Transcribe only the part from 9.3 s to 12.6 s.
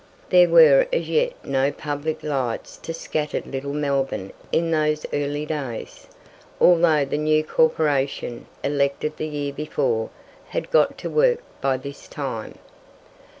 before, had got to work by this time.